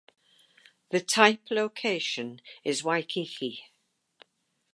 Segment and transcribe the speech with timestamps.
[0.89, 3.65] The type location is Waikiki.